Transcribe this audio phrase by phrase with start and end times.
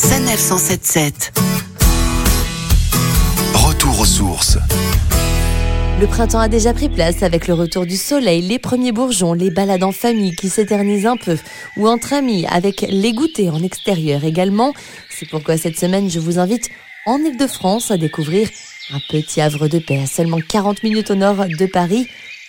[0.00, 1.32] Sanef 177.
[3.52, 4.56] Retour aux sources.
[6.00, 9.50] Le printemps a déjà pris place avec le retour du soleil, les premiers bourgeons, les
[9.50, 11.36] balades en famille qui s'éternisent un peu,
[11.76, 14.72] ou entre amis avec les goûters en extérieur également.
[15.10, 16.70] C'est pourquoi cette semaine je vous invite
[17.04, 18.48] en Ile-de-France à découvrir
[18.92, 22.06] un petit havre de paix à seulement 40 minutes au nord de Paris,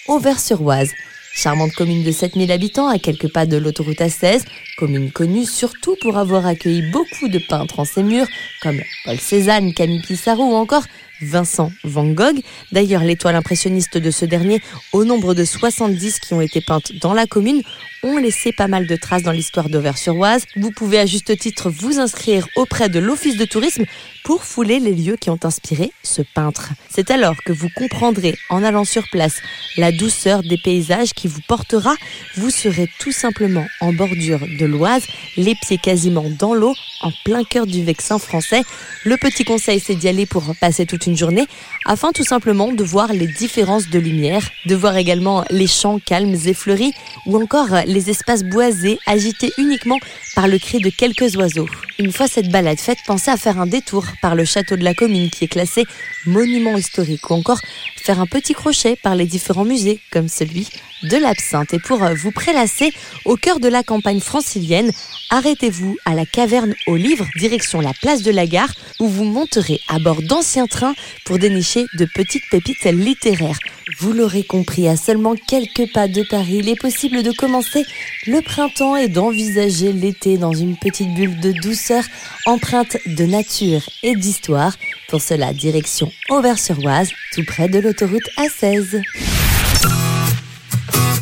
[0.08, 0.92] Auvers-sur-Oise.
[1.34, 4.44] Charmante commune de 7000 habitants à quelques pas de l'autoroute A16,
[4.78, 8.28] commune connue surtout pour avoir accueilli beaucoup de peintres en ses murs,
[8.62, 10.84] comme Paul Cézanne, Camille Pissarro ou encore
[11.22, 12.42] Vincent Van Gogh.
[12.72, 14.62] D'ailleurs, l'étoile impressionniste de ce dernier,
[14.94, 17.62] au nombre de 70 qui ont été peintes dans la commune,
[18.04, 20.46] ont laissé pas mal de traces dans l'histoire d'Auvers-sur-Oise.
[20.56, 23.86] Vous pouvez à juste titre vous inscrire auprès de l'Office de tourisme
[24.24, 26.70] pour fouler les lieux qui ont inspiré ce peintre.
[26.90, 29.42] C'est alors que vous comprendrez, en allant sur place,
[29.78, 31.96] la douceur des paysages qui vous portera.
[32.36, 35.04] Vous serez tout simplement en bordure de l'Oise,
[35.38, 38.62] les pieds quasiment dans l'eau, en plein cœur du Vexin français.
[39.04, 41.48] Le petit conseil, c'est d'y aller pour passer toute une journée,
[41.86, 46.36] afin tout simplement de voir les différences de lumière, de voir également les champs calmes
[46.46, 46.94] et fleuris,
[47.26, 49.98] ou encore les espaces boisés agités uniquement
[50.36, 51.68] par le cri de quelques oiseaux.
[52.00, 54.94] Une fois cette balade faite, pensez à faire un détour par le château de la
[54.94, 55.86] commune qui est classé
[56.26, 57.60] monument historique ou encore
[57.98, 60.70] faire un petit crochet par les différents musées comme celui
[61.04, 61.74] de l'absinthe.
[61.74, 62.92] Et pour vous prélasser
[63.26, 64.92] au cœur de la campagne francilienne,
[65.30, 69.80] arrêtez-vous à la caverne aux livres, direction la place de la gare, où vous monterez
[69.88, 70.94] à bord d'anciens trains
[71.26, 73.58] pour dénicher de petites pépites littéraires.
[74.00, 77.86] Vous l'aurez compris, à seulement quelques pas de Paris, il est possible de commencer
[78.28, 82.04] le printemps et d'envisager l'été dans une petite bulle de douceur
[82.46, 84.74] empreinte de nature et d'histoire.
[85.10, 89.02] Pour cela, direction Auvers-sur-Oise, tout près de l'autoroute A16.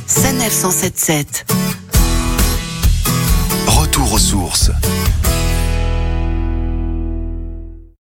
[0.08, 1.45] Sanef 177.
[3.67, 4.72] Retour aux sources.